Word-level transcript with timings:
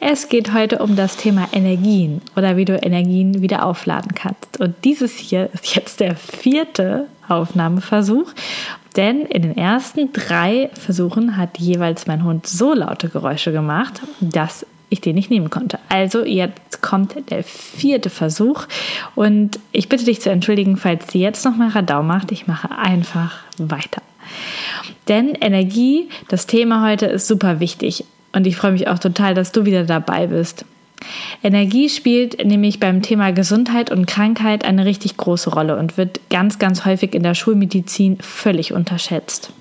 Es 0.00 0.28
geht 0.28 0.52
heute 0.52 0.78
um 0.78 0.94
das 0.94 1.16
Thema 1.16 1.48
Energien 1.50 2.22
oder 2.36 2.56
wie 2.56 2.64
du 2.64 2.76
Energien 2.76 3.42
wieder 3.42 3.66
aufladen 3.66 4.12
kannst. 4.14 4.60
Und 4.60 4.76
dieses 4.84 5.16
hier 5.16 5.50
ist 5.52 5.74
jetzt 5.74 5.98
der 5.98 6.14
vierte 6.14 7.06
Aufnahmeversuch, 7.28 8.32
denn 8.96 9.22
in 9.22 9.42
den 9.42 9.56
ersten 9.56 10.12
drei 10.12 10.70
Versuchen 10.74 11.36
hat 11.36 11.58
jeweils 11.58 12.06
mein 12.06 12.22
Hund 12.22 12.46
so 12.46 12.74
laute 12.74 13.08
Geräusche 13.08 13.50
gemacht, 13.50 14.00
dass 14.20 14.64
ich 14.88 15.00
den 15.00 15.16
nicht 15.16 15.30
nehmen 15.30 15.50
konnte. 15.50 15.80
Also 15.88 16.24
jetzt 16.24 16.80
kommt 16.80 17.16
der 17.30 17.42
vierte 17.42 18.08
Versuch 18.08 18.66
und 19.16 19.58
ich 19.72 19.88
bitte 19.88 20.04
dich 20.04 20.20
zu 20.20 20.30
entschuldigen, 20.30 20.76
falls 20.76 21.10
sie 21.10 21.18
jetzt 21.18 21.44
nochmal 21.44 21.70
Radau 21.70 22.04
macht. 22.04 22.30
Ich 22.30 22.46
mache 22.46 22.70
einfach 22.70 23.40
weiter. 23.58 24.00
Denn 25.08 25.34
Energie, 25.34 26.08
das 26.28 26.46
Thema 26.46 26.86
heute 26.88 27.06
ist 27.06 27.26
super 27.26 27.58
wichtig 27.58 28.04
und 28.32 28.46
ich 28.46 28.56
freue 28.56 28.72
mich 28.72 28.88
auch 28.88 28.98
total, 28.98 29.34
dass 29.34 29.52
du 29.52 29.64
wieder 29.64 29.84
dabei 29.84 30.26
bist. 30.26 30.64
Energie 31.42 31.88
spielt 31.88 32.44
nämlich 32.44 32.80
beim 32.80 33.02
Thema 33.02 33.32
Gesundheit 33.32 33.90
und 33.90 34.06
Krankheit 34.06 34.64
eine 34.64 34.84
richtig 34.84 35.16
große 35.16 35.50
Rolle 35.50 35.78
und 35.78 35.96
wird 35.96 36.20
ganz, 36.28 36.58
ganz 36.58 36.84
häufig 36.84 37.14
in 37.14 37.22
der 37.22 37.34
Schulmedizin 37.34 38.18
völlig 38.20 38.72
unterschätzt. 38.72 39.52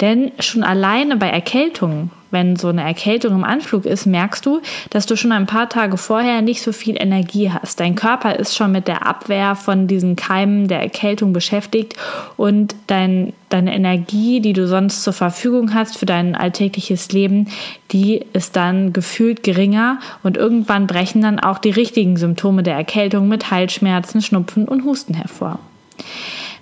Denn 0.00 0.32
schon 0.40 0.62
alleine 0.62 1.16
bei 1.16 1.28
Erkältungen, 1.28 2.10
wenn 2.32 2.56
so 2.56 2.68
eine 2.68 2.82
Erkältung 2.82 3.34
im 3.34 3.44
Anflug 3.44 3.84
ist, 3.84 4.06
merkst 4.06 4.44
du, 4.46 4.60
dass 4.90 5.06
du 5.06 5.16
schon 5.16 5.32
ein 5.32 5.46
paar 5.46 5.68
Tage 5.68 5.98
vorher 5.98 6.40
nicht 6.40 6.62
so 6.62 6.72
viel 6.72 6.96
Energie 6.98 7.50
hast. 7.50 7.78
Dein 7.78 7.94
Körper 7.94 8.36
ist 8.36 8.56
schon 8.56 8.72
mit 8.72 8.88
der 8.88 9.06
Abwehr 9.06 9.54
von 9.54 9.86
diesen 9.86 10.16
Keimen 10.16 10.66
der 10.66 10.80
Erkältung 10.80 11.34
beschäftigt 11.34 11.94
und 12.38 12.74
dein, 12.86 13.34
deine 13.50 13.74
Energie, 13.74 14.40
die 14.40 14.54
du 14.54 14.66
sonst 14.66 15.04
zur 15.04 15.12
Verfügung 15.12 15.74
hast 15.74 15.98
für 15.98 16.06
dein 16.06 16.34
alltägliches 16.34 17.12
Leben, 17.12 17.48
die 17.92 18.24
ist 18.32 18.56
dann 18.56 18.94
gefühlt 18.94 19.42
geringer 19.42 20.00
und 20.22 20.38
irgendwann 20.38 20.86
brechen 20.86 21.20
dann 21.20 21.38
auch 21.38 21.58
die 21.58 21.70
richtigen 21.70 22.16
Symptome 22.16 22.62
der 22.62 22.74
Erkältung 22.74 23.28
mit 23.28 23.50
Halsschmerzen, 23.50 24.22
Schnupfen 24.22 24.66
und 24.66 24.84
Husten 24.84 25.12
hervor. 25.14 25.58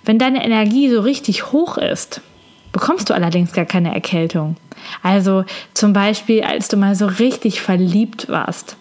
Wenn 0.05 0.19
deine 0.19 0.45
Energie 0.45 0.91
so 0.91 1.01
richtig 1.01 1.53
hoch 1.53 1.78
ist, 1.78 2.23
bekommst 2.73 3.11
du 3.11 3.15
allerdings 3.15 3.53
gar 3.53 3.65
keine 3.65 3.95
Erkältung. 3.95 4.57
Also 5.03 5.45
zum 5.75 5.93
Beispiel, 5.93 6.43
als 6.43 6.69
du 6.69 6.77
mal 6.77 6.95
so 6.95 7.07
richtig 7.07 7.61
verliebt 7.61 8.29
warst. 8.29 8.77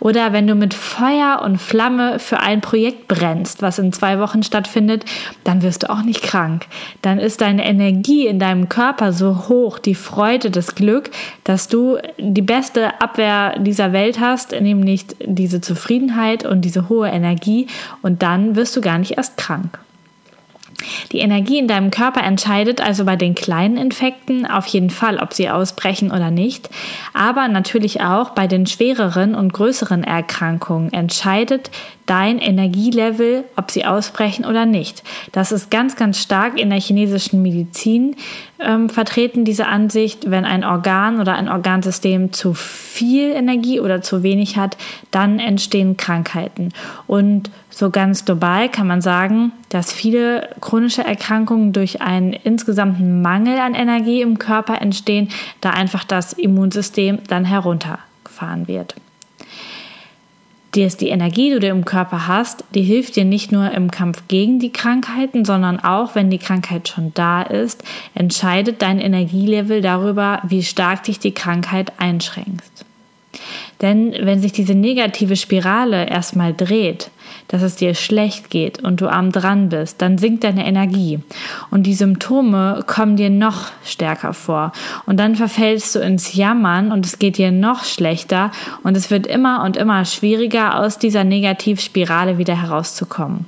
Oder 0.00 0.32
wenn 0.32 0.46
du 0.46 0.54
mit 0.54 0.74
Feuer 0.74 1.42
und 1.44 1.58
Flamme 1.58 2.18
für 2.18 2.40
ein 2.40 2.60
Projekt 2.60 3.08
brennst, 3.08 3.62
was 3.62 3.78
in 3.78 3.92
zwei 3.92 4.18
Wochen 4.18 4.42
stattfindet, 4.42 5.04
dann 5.44 5.62
wirst 5.62 5.84
du 5.84 5.90
auch 5.90 6.02
nicht 6.02 6.22
krank. 6.22 6.66
Dann 7.02 7.18
ist 7.18 7.40
deine 7.40 7.64
Energie 7.64 8.26
in 8.26 8.38
deinem 8.38 8.68
Körper 8.68 9.12
so 9.12 9.48
hoch, 9.48 9.78
die 9.78 9.94
Freude, 9.94 10.50
das 10.50 10.74
Glück, 10.74 11.10
dass 11.44 11.68
du 11.68 11.98
die 12.18 12.42
beste 12.42 13.00
Abwehr 13.00 13.58
dieser 13.58 13.92
Welt 13.92 14.20
hast, 14.20 14.52
nämlich 14.52 15.06
diese 15.24 15.60
Zufriedenheit 15.60 16.44
und 16.44 16.62
diese 16.62 16.88
hohe 16.88 17.08
Energie. 17.08 17.66
Und 18.02 18.22
dann 18.22 18.56
wirst 18.56 18.76
du 18.76 18.80
gar 18.80 18.98
nicht 18.98 19.12
erst 19.16 19.36
krank. 19.36 19.78
Die 21.12 21.18
Energie 21.18 21.58
in 21.58 21.68
deinem 21.68 21.90
Körper 21.90 22.22
entscheidet 22.22 22.80
also 22.80 23.04
bei 23.04 23.16
den 23.16 23.34
kleinen 23.34 23.76
Infekten 23.76 24.46
auf 24.46 24.66
jeden 24.66 24.90
Fall, 24.90 25.18
ob 25.18 25.32
sie 25.32 25.48
ausbrechen 25.48 26.10
oder 26.10 26.30
nicht. 26.30 26.70
Aber 27.12 27.48
natürlich 27.48 28.00
auch 28.00 28.30
bei 28.30 28.46
den 28.46 28.66
schwereren 28.66 29.34
und 29.34 29.52
größeren 29.52 30.04
Erkrankungen 30.04 30.92
entscheidet 30.92 31.70
dein 32.06 32.38
Energielevel, 32.38 33.44
ob 33.56 33.70
sie 33.70 33.84
ausbrechen 33.84 34.44
oder 34.44 34.66
nicht. 34.66 35.02
Das 35.32 35.52
ist 35.52 35.70
ganz, 35.70 35.96
ganz 35.96 36.18
stark 36.20 36.58
in 36.58 36.68
der 36.68 36.80
chinesischen 36.80 37.40
Medizin 37.40 38.16
ähm, 38.58 38.90
vertreten, 38.90 39.44
diese 39.44 39.66
Ansicht. 39.66 40.30
Wenn 40.30 40.44
ein 40.44 40.64
Organ 40.64 41.20
oder 41.20 41.34
ein 41.34 41.48
Organsystem 41.48 42.32
zu 42.32 42.52
viel 42.52 43.30
Energie 43.30 43.80
oder 43.80 44.02
zu 44.02 44.22
wenig 44.22 44.58
hat, 44.58 44.76
dann 45.10 45.38
entstehen 45.38 45.96
Krankheiten. 45.96 46.70
Und 47.06 47.50
so 47.76 47.90
ganz 47.90 48.24
global 48.24 48.68
kann 48.68 48.86
man 48.86 49.00
sagen, 49.00 49.52
dass 49.68 49.92
viele 49.92 50.48
chronische 50.60 51.02
Erkrankungen 51.02 51.72
durch 51.72 52.00
einen 52.00 52.32
insgesamten 52.32 53.20
Mangel 53.20 53.58
an 53.58 53.74
Energie 53.74 54.22
im 54.22 54.38
Körper 54.38 54.80
entstehen, 54.80 55.28
da 55.60 55.70
einfach 55.70 56.04
das 56.04 56.32
Immunsystem 56.32 57.18
dann 57.26 57.44
heruntergefahren 57.44 58.68
wird. 58.68 58.94
Die, 60.76 61.08
Energie, 61.08 61.52
die 61.52 61.60
du 61.60 61.68
im 61.68 61.84
Körper 61.84 62.26
hast, 62.26 62.64
die 62.74 62.82
hilft 62.82 63.14
dir 63.14 63.24
nicht 63.24 63.52
nur 63.52 63.70
im 63.70 63.92
Kampf 63.92 64.24
gegen 64.26 64.58
die 64.58 64.72
Krankheiten, 64.72 65.44
sondern 65.44 65.78
auch, 65.78 66.16
wenn 66.16 66.30
die 66.30 66.38
Krankheit 66.38 66.88
schon 66.88 67.12
da 67.14 67.42
ist, 67.42 67.84
entscheidet 68.14 68.82
dein 68.82 69.00
Energielevel 69.00 69.82
darüber, 69.82 70.42
wie 70.42 70.64
stark 70.64 71.04
dich 71.04 71.20
die 71.20 71.32
Krankheit 71.32 71.92
einschränkt. 71.98 72.84
Denn 73.84 74.14
wenn 74.18 74.40
sich 74.40 74.52
diese 74.52 74.74
negative 74.74 75.36
Spirale 75.36 76.08
erstmal 76.08 76.54
dreht, 76.54 77.10
dass 77.48 77.60
es 77.60 77.76
dir 77.76 77.94
schlecht 77.94 78.48
geht 78.48 78.82
und 78.82 79.02
du 79.02 79.08
arm 79.08 79.30
dran 79.30 79.68
bist, 79.68 80.00
dann 80.00 80.16
sinkt 80.16 80.42
deine 80.42 80.66
Energie 80.66 81.20
und 81.70 81.82
die 81.82 81.92
Symptome 81.92 82.82
kommen 82.86 83.16
dir 83.16 83.28
noch 83.28 83.72
stärker 83.84 84.32
vor 84.32 84.72
und 85.04 85.18
dann 85.18 85.36
verfällst 85.36 85.94
du 85.94 85.98
ins 85.98 86.34
Jammern 86.34 86.92
und 86.92 87.04
es 87.04 87.18
geht 87.18 87.36
dir 87.36 87.52
noch 87.52 87.84
schlechter 87.84 88.52
und 88.84 88.96
es 88.96 89.10
wird 89.10 89.26
immer 89.26 89.62
und 89.62 89.76
immer 89.76 90.06
schwieriger 90.06 90.78
aus 90.80 90.98
dieser 90.98 91.22
Negativspirale 91.22 92.38
wieder 92.38 92.58
herauszukommen. 92.58 93.44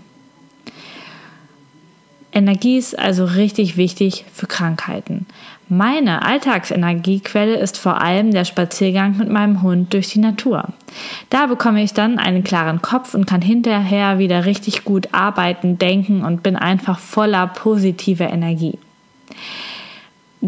Energie 2.31 2.77
ist 2.77 2.99
also 2.99 3.25
richtig 3.25 3.79
wichtig 3.79 4.27
für 4.35 4.47
Krankheiten. 4.47 5.25
Meine 5.69 6.23
Alltagsenergiequelle 6.23 7.57
ist 7.57 7.77
vor 7.77 8.01
allem 8.01 8.31
der 8.31 8.45
Spaziergang 8.45 9.17
mit 9.17 9.29
meinem 9.29 9.63
Hund 9.63 9.93
durch 9.95 10.11
die 10.11 10.21
Natur. 10.21 10.69
Da 11.29 11.47
bekomme 11.47 11.83
ich 11.83 11.93
dann 11.93 12.21
einen 12.21 12.45
klaren 12.45 12.83
Kopf 12.83 13.15
und 13.15 13.27
kann 13.27 13.43
hinterher 13.43 14.21
wieder 14.21 14.45
richtig 14.45 14.85
gut 14.85 15.09
arbeiten, 15.11 15.77
denken 15.77 16.25
und 16.25 16.45
bin 16.45 16.55
einfach 16.55 17.01
voller 17.01 17.49
positiver 17.49 18.31
Energie. 18.31 18.79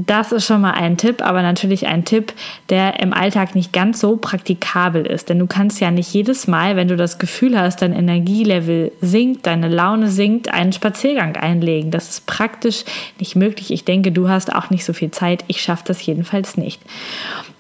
Das 0.07 0.31
ist 0.31 0.47
schon 0.47 0.61
mal 0.61 0.73
ein 0.73 0.97
Tipp, 0.97 1.23
aber 1.23 1.43
natürlich 1.43 1.87
ein 1.89 2.05
Tipp, 2.05 2.33
der 2.69 3.01
im 3.01 3.13
Alltag 3.13 3.55
nicht 3.55 3.73
ganz 3.73 3.99
so 3.99 4.17
praktikabel 4.17 5.05
ist. 5.05 5.29
Denn 5.29 5.39
du 5.39 5.47
kannst 5.47 5.81
ja 5.81 5.91
nicht 5.91 6.13
jedes 6.15 6.47
Mal, 6.47 6.77
wenn 6.77 6.87
du 6.87 6.97
das 6.97 7.19
Gefühl 7.19 7.59
hast, 7.59 7.83
dein 7.83 7.93
Energielevel 7.93 8.93
sinkt, 9.01 9.47
deine 9.47 9.69
Laune 9.69 10.09
sinkt, 10.09 10.53
einen 10.53 10.73
Spaziergang 10.73 11.37
einlegen. 11.37 11.91
Das 11.91 12.11
ist 12.11 12.27
praktisch 12.27 12.85
nicht 13.19 13.35
möglich. 13.35 13.73
Ich 13.73 13.85
denke, 13.85 14.13
du 14.13 14.29
hast 14.29 14.55
auch 14.55 14.71
nicht 14.71 14.85
so 14.85 14.93
viel 14.93 15.11
Zeit. 15.11 15.45
Ich 15.49 15.63
schaffe 15.63 15.85
das 15.87 16.05
jedenfalls 16.05 16.57
nicht. 16.57 16.81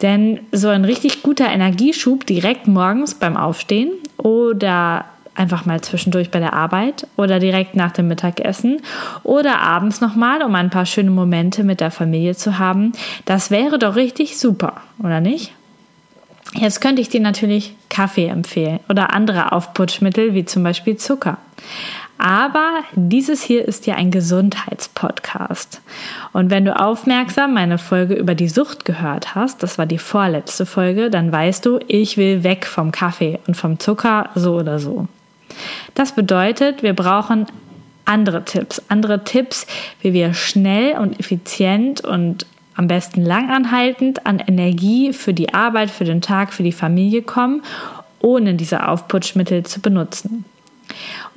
Denn 0.02 0.40
so 0.52 0.68
ein 0.68 0.84
richtig 0.84 1.22
guter 1.22 1.50
Energieschub 1.50 2.24
direkt 2.24 2.68
morgens 2.68 3.14
beim 3.14 3.36
Aufstehen 3.36 3.90
oder 4.16 5.06
einfach 5.38 5.64
mal 5.64 5.80
zwischendurch 5.80 6.30
bei 6.30 6.40
der 6.40 6.52
Arbeit 6.52 7.06
oder 7.16 7.38
direkt 7.38 7.76
nach 7.76 7.92
dem 7.92 8.08
Mittagessen 8.08 8.82
oder 9.22 9.60
abends 9.60 10.00
nochmal, 10.00 10.42
um 10.42 10.54
ein 10.54 10.70
paar 10.70 10.86
schöne 10.86 11.10
Momente 11.10 11.64
mit 11.64 11.80
der 11.80 11.90
Familie 11.90 12.34
zu 12.34 12.58
haben. 12.58 12.92
Das 13.24 13.50
wäre 13.50 13.78
doch 13.78 13.96
richtig 13.96 14.38
super, 14.38 14.82
oder 14.98 15.20
nicht? 15.20 15.52
Jetzt 16.54 16.80
könnte 16.80 17.02
ich 17.02 17.10
dir 17.10 17.20
natürlich 17.20 17.74
Kaffee 17.90 18.26
empfehlen 18.26 18.80
oder 18.88 19.12
andere 19.12 19.52
Aufputschmittel 19.52 20.34
wie 20.34 20.46
zum 20.46 20.62
Beispiel 20.62 20.96
Zucker. 20.96 21.36
Aber 22.18 22.80
dieses 22.94 23.42
hier 23.42 23.66
ist 23.66 23.86
ja 23.86 23.94
ein 23.94 24.10
Gesundheitspodcast. 24.10 25.80
Und 26.32 26.50
wenn 26.50 26.64
du 26.64 26.78
aufmerksam 26.78 27.54
meine 27.54 27.78
Folge 27.78 28.14
über 28.14 28.34
die 28.34 28.48
Sucht 28.48 28.84
gehört 28.84 29.36
hast, 29.36 29.62
das 29.62 29.78
war 29.78 29.86
die 29.86 29.98
vorletzte 29.98 30.66
Folge, 30.66 31.10
dann 31.10 31.30
weißt 31.30 31.64
du, 31.64 31.78
ich 31.86 32.16
will 32.16 32.42
weg 32.42 32.66
vom 32.66 32.90
Kaffee 32.90 33.38
und 33.46 33.56
vom 33.56 33.78
Zucker 33.78 34.30
so 34.34 34.56
oder 34.56 34.80
so. 34.80 35.06
Das 35.94 36.12
bedeutet, 36.12 36.82
wir 36.82 36.94
brauchen 36.94 37.46
andere 38.04 38.44
Tipps. 38.44 38.82
Andere 38.88 39.24
Tipps, 39.24 39.66
wie 40.00 40.12
wir 40.12 40.34
schnell 40.34 40.98
und 40.98 41.18
effizient 41.20 42.00
und 42.00 42.46
am 42.74 42.86
besten 42.86 43.22
langanhaltend 43.22 44.24
an 44.24 44.38
Energie 44.38 45.12
für 45.12 45.34
die 45.34 45.52
Arbeit, 45.52 45.90
für 45.90 46.04
den 46.04 46.22
Tag, 46.22 46.52
für 46.52 46.62
die 46.62 46.72
Familie 46.72 47.22
kommen, 47.22 47.62
ohne 48.20 48.54
diese 48.54 48.86
Aufputschmittel 48.86 49.64
zu 49.64 49.80
benutzen. 49.80 50.44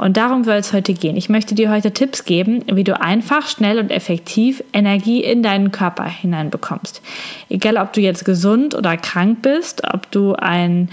Und 0.02 0.18
darum 0.18 0.44
soll 0.44 0.56
es 0.56 0.74
heute 0.74 0.96
gehen. 0.96 1.16
Ich 1.16 1.30
möchte 1.30 1.54
dir 1.54 1.70
heute 1.70 1.92
Tipps 1.92 2.26
geben, 2.26 2.64
wie 2.74 2.84
du 2.84 3.00
einfach, 3.00 3.48
schnell 3.48 3.78
und 3.78 3.92
effektiv 3.92 4.64
Energie 4.74 5.24
in 5.24 5.44
deinen 5.44 5.72
Körper 5.72 6.06
hineinbekommst. 6.06 7.04
Egal, 7.50 7.78
ob 7.78 7.94
du 7.94 8.02
jetzt 8.02 8.26
gesund 8.26 8.74
oder 8.74 8.98
krank 8.98 9.44
bist, 9.44 9.84
ob 9.94 10.10
du 10.10 10.34
ein 10.34 10.90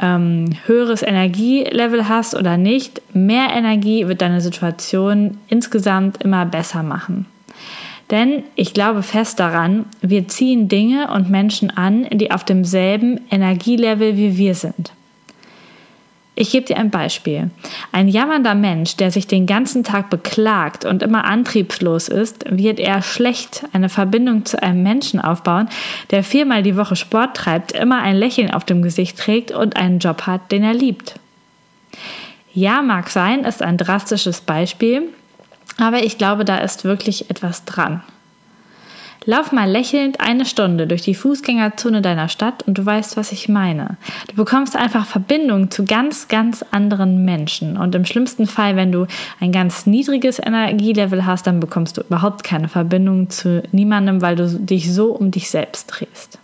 ähm, 0.00 0.50
höheres 0.66 1.02
Energielevel 1.02 2.08
hast 2.08 2.36
oder 2.36 2.56
nicht, 2.56 3.02
mehr 3.12 3.48
Energie 3.52 4.06
wird 4.06 4.22
deine 4.22 4.40
Situation 4.40 5.38
insgesamt 5.48 6.22
immer 6.22 6.46
besser 6.46 6.84
machen. 6.84 7.26
Denn 8.12 8.44
ich 8.54 8.74
glaube 8.74 9.02
fest 9.02 9.40
daran, 9.40 9.86
wir 10.02 10.28
ziehen 10.28 10.68
Dinge 10.68 11.10
und 11.10 11.28
Menschen 11.28 11.70
an, 11.70 12.06
die 12.12 12.30
auf 12.30 12.44
demselben 12.44 13.22
Energielevel 13.28 14.16
wie 14.16 14.38
wir 14.38 14.54
sind. 14.54 14.92
Ich 16.34 16.50
gebe 16.50 16.64
dir 16.64 16.78
ein 16.78 16.90
Beispiel. 16.90 17.50
Ein 17.92 18.08
jammernder 18.08 18.54
Mensch, 18.54 18.96
der 18.96 19.10
sich 19.10 19.26
den 19.26 19.46
ganzen 19.46 19.84
Tag 19.84 20.08
beklagt 20.08 20.86
und 20.86 21.02
immer 21.02 21.26
antriebslos 21.26 22.08
ist, 22.08 22.44
wird 22.48 22.80
eher 22.80 23.02
schlecht 23.02 23.64
eine 23.74 23.90
Verbindung 23.90 24.46
zu 24.46 24.62
einem 24.62 24.82
Menschen 24.82 25.20
aufbauen, 25.20 25.68
der 26.10 26.24
viermal 26.24 26.62
die 26.62 26.76
Woche 26.76 26.96
Sport 26.96 27.36
treibt, 27.36 27.72
immer 27.72 28.00
ein 28.00 28.16
Lächeln 28.16 28.50
auf 28.50 28.64
dem 28.64 28.80
Gesicht 28.80 29.18
trägt 29.18 29.50
und 29.50 29.76
einen 29.76 29.98
Job 29.98 30.22
hat, 30.22 30.50
den 30.52 30.64
er 30.64 30.74
liebt. 30.74 31.16
Ja, 32.54 32.80
mag 32.80 33.10
sein, 33.10 33.44
ist 33.44 33.62
ein 33.62 33.76
drastisches 33.76 34.40
Beispiel, 34.40 35.02
aber 35.78 36.02
ich 36.02 36.16
glaube, 36.16 36.46
da 36.46 36.58
ist 36.58 36.84
wirklich 36.84 37.28
etwas 37.28 37.66
dran. 37.66 38.02
Lauf 39.24 39.52
mal 39.52 39.70
lächelnd 39.70 40.20
eine 40.20 40.44
Stunde 40.44 40.86
durch 40.86 41.02
die 41.02 41.14
Fußgängerzone 41.14 42.02
deiner 42.02 42.28
Stadt 42.28 42.64
und 42.66 42.78
du 42.78 42.84
weißt, 42.84 43.16
was 43.16 43.30
ich 43.30 43.48
meine. 43.48 43.96
Du 44.28 44.34
bekommst 44.34 44.74
einfach 44.74 45.06
Verbindung 45.06 45.70
zu 45.70 45.84
ganz, 45.84 46.26
ganz 46.26 46.64
anderen 46.72 47.24
Menschen. 47.24 47.76
Und 47.76 47.94
im 47.94 48.04
schlimmsten 48.04 48.46
Fall, 48.46 48.74
wenn 48.74 48.90
du 48.90 49.06
ein 49.38 49.52
ganz 49.52 49.86
niedriges 49.86 50.40
Energielevel 50.40 51.24
hast, 51.24 51.46
dann 51.46 51.60
bekommst 51.60 51.96
du 51.96 52.00
überhaupt 52.00 52.42
keine 52.42 52.68
Verbindung 52.68 53.30
zu 53.30 53.62
niemandem, 53.70 54.22
weil 54.22 54.34
du 54.34 54.48
dich 54.48 54.92
so 54.92 55.12
um 55.12 55.30
dich 55.30 55.50
selbst 55.50 55.86
drehst. 55.86 56.38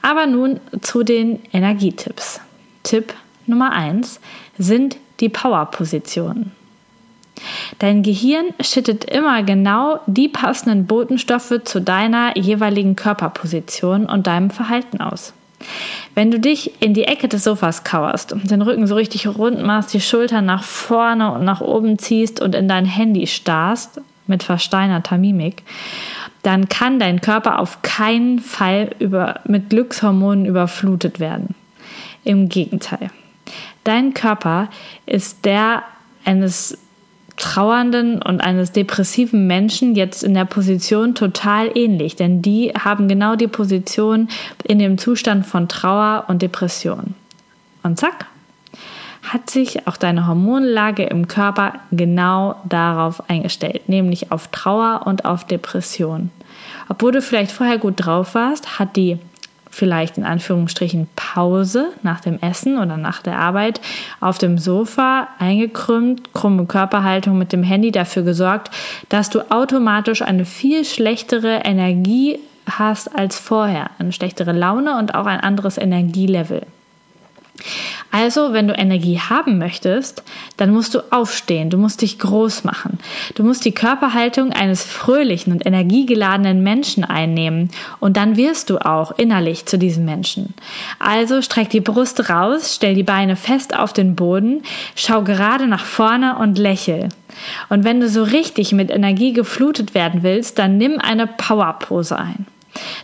Aber 0.00 0.26
nun 0.26 0.60
zu 0.80 1.02
den 1.02 1.40
Energietipps. 1.52 2.40
Tipp 2.84 3.14
Nummer 3.46 3.72
eins 3.72 4.20
sind 4.58 4.96
die 5.18 5.28
Power-Positionen. 5.28 6.52
Dein 7.80 8.02
Gehirn 8.02 8.52
schüttet 8.60 9.06
immer 9.06 9.42
genau 9.42 10.00
die 10.06 10.28
passenden 10.28 10.86
Botenstoffe 10.86 11.64
zu 11.64 11.80
deiner 11.80 12.36
jeweiligen 12.36 12.94
Körperposition 12.94 14.04
und 14.04 14.26
deinem 14.26 14.50
Verhalten 14.50 15.00
aus. 15.00 15.32
Wenn 16.14 16.30
du 16.30 16.38
dich 16.38 16.82
in 16.82 16.92
die 16.92 17.04
Ecke 17.04 17.26
des 17.26 17.44
Sofas 17.44 17.82
kauerst 17.82 18.34
und 18.34 18.50
den 18.50 18.60
Rücken 18.60 18.86
so 18.86 18.96
richtig 18.96 19.26
rund 19.26 19.62
machst, 19.62 19.94
die 19.94 20.00
Schultern 20.02 20.44
nach 20.44 20.62
vorne 20.62 21.32
und 21.32 21.44
nach 21.44 21.62
oben 21.62 21.98
ziehst 21.98 22.42
und 22.42 22.54
in 22.54 22.68
dein 22.68 22.84
Handy 22.84 23.26
starrst 23.26 24.02
mit 24.26 24.42
versteinerter 24.42 25.16
Mimik, 25.16 25.62
dann 26.42 26.68
kann 26.68 26.98
dein 26.98 27.22
Körper 27.22 27.58
auf 27.58 27.80
keinen 27.80 28.40
Fall 28.40 28.90
über, 28.98 29.40
mit 29.46 29.70
Glückshormonen 29.70 30.44
überflutet 30.44 31.18
werden. 31.18 31.54
Im 32.24 32.50
Gegenteil. 32.50 33.10
Dein 33.84 34.12
Körper 34.12 34.68
ist 35.06 35.46
der 35.46 35.82
eines 36.26 36.76
trauernden 37.40 38.22
und 38.22 38.40
eines 38.40 38.72
depressiven 38.72 39.46
Menschen 39.46 39.94
jetzt 39.94 40.22
in 40.22 40.34
der 40.34 40.44
Position 40.44 41.14
total 41.14 41.76
ähnlich, 41.76 42.16
denn 42.16 42.42
die 42.42 42.72
haben 42.78 43.08
genau 43.08 43.34
die 43.34 43.48
Position 43.48 44.28
in 44.62 44.78
dem 44.78 44.98
Zustand 44.98 45.46
von 45.46 45.68
Trauer 45.68 46.24
und 46.28 46.42
Depression. 46.42 47.14
Und 47.82 47.98
zack, 47.98 48.26
hat 49.22 49.50
sich 49.50 49.86
auch 49.86 49.96
deine 49.96 50.26
Hormonlage 50.26 51.04
im 51.04 51.28
Körper 51.28 51.74
genau 51.90 52.56
darauf 52.68 53.28
eingestellt, 53.28 53.88
nämlich 53.88 54.32
auf 54.32 54.48
Trauer 54.48 55.02
und 55.06 55.24
auf 55.24 55.46
Depression. 55.46 56.30
Obwohl 56.88 57.12
du 57.12 57.22
vielleicht 57.22 57.52
vorher 57.52 57.78
gut 57.78 57.94
drauf 57.96 58.34
warst, 58.34 58.78
hat 58.78 58.96
die 58.96 59.18
vielleicht 59.70 60.18
in 60.18 60.24
Anführungsstrichen 60.24 61.08
Pause 61.16 61.92
nach 62.02 62.20
dem 62.20 62.38
Essen 62.40 62.76
oder 62.78 62.96
nach 62.96 63.22
der 63.22 63.38
Arbeit 63.38 63.80
auf 64.20 64.38
dem 64.38 64.58
Sofa 64.58 65.28
eingekrümmt, 65.38 66.34
krumme 66.34 66.66
Körperhaltung 66.66 67.38
mit 67.38 67.52
dem 67.52 67.62
Handy 67.62 67.92
dafür 67.92 68.22
gesorgt, 68.22 68.70
dass 69.08 69.30
du 69.30 69.50
automatisch 69.50 70.22
eine 70.22 70.44
viel 70.44 70.84
schlechtere 70.84 71.60
Energie 71.64 72.38
hast 72.68 73.16
als 73.16 73.38
vorher, 73.38 73.90
eine 73.98 74.12
schlechtere 74.12 74.52
Laune 74.52 74.98
und 74.98 75.14
auch 75.14 75.26
ein 75.26 75.40
anderes 75.40 75.78
Energielevel. 75.78 76.66
Also, 78.12 78.52
wenn 78.52 78.66
du 78.66 78.74
Energie 78.74 79.20
haben 79.20 79.58
möchtest, 79.58 80.24
dann 80.56 80.72
musst 80.72 80.94
du 80.94 81.00
aufstehen, 81.10 81.70
du 81.70 81.78
musst 81.78 82.02
dich 82.02 82.18
groß 82.18 82.64
machen. 82.64 82.98
Du 83.34 83.44
musst 83.44 83.64
die 83.64 83.72
Körperhaltung 83.72 84.52
eines 84.52 84.82
fröhlichen 84.82 85.52
und 85.52 85.64
energiegeladenen 85.64 86.62
Menschen 86.62 87.04
einnehmen 87.04 87.70
und 88.00 88.16
dann 88.16 88.36
wirst 88.36 88.70
du 88.70 88.78
auch 88.78 89.12
innerlich 89.12 89.66
zu 89.66 89.78
diesem 89.78 90.04
Menschen. 90.04 90.54
Also 90.98 91.40
streck 91.40 91.70
die 91.70 91.80
Brust 91.80 92.28
raus, 92.28 92.74
stell 92.74 92.94
die 92.94 93.04
Beine 93.04 93.36
fest 93.36 93.78
auf 93.78 93.92
den 93.92 94.16
Boden, 94.16 94.62
schau 94.96 95.22
gerade 95.22 95.68
nach 95.68 95.84
vorne 95.84 96.36
und 96.36 96.58
lächel. 96.58 97.10
Und 97.68 97.84
wenn 97.84 98.00
du 98.00 98.08
so 98.08 98.24
richtig 98.24 98.72
mit 98.72 98.90
Energie 98.90 99.32
geflutet 99.32 99.94
werden 99.94 100.22
willst, 100.22 100.58
dann 100.58 100.78
nimm 100.78 100.98
eine 100.98 101.26
Powerpose 101.26 102.18
ein. 102.18 102.46